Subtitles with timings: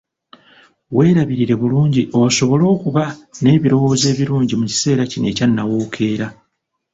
[0.95, 3.03] Weerabirire bulungi osobole okuba
[3.41, 6.27] n’ebirowoozo ebirungi mu kiseera kino ekya nnawookeera.